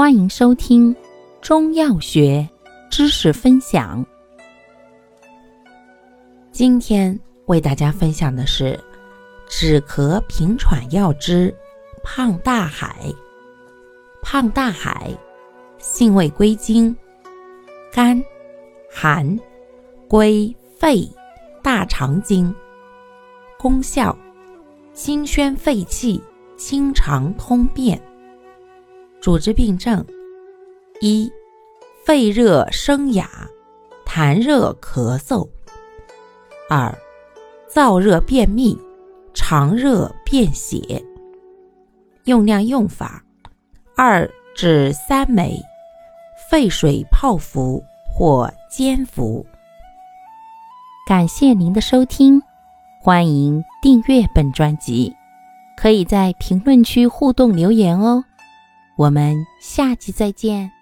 [0.00, 0.96] 欢迎收听
[1.42, 2.48] 中药学
[2.90, 4.02] 知识分享。
[6.50, 8.80] 今天为大家分享的是
[9.46, 11.54] 止咳平喘药之
[12.02, 13.12] 胖大海。
[14.22, 15.14] 胖大海，
[15.76, 16.96] 性味归经：
[17.92, 18.24] 甘、
[18.90, 19.38] 寒，
[20.08, 21.06] 归肺、
[21.62, 22.54] 大肠经。
[23.58, 24.16] 功效：
[24.94, 26.18] 清宣肺气，
[26.56, 28.00] 清肠通便。
[29.20, 30.02] 主治病症：
[31.02, 31.30] 一、
[32.06, 33.28] 肺热生哑、
[34.06, 35.46] 痰热咳嗽；
[36.70, 36.96] 二、
[37.70, 38.78] 燥热便秘、
[39.34, 41.04] 肠热便血。
[42.24, 43.22] 用量用法：
[43.94, 45.60] 二至三枚，
[46.48, 49.44] 沸水泡服或煎服。
[51.06, 52.40] 感谢您的收听，
[53.02, 55.14] 欢迎订阅本专辑，
[55.76, 58.24] 可以在评论区互动留言哦。
[59.00, 60.79] 我们下期再见。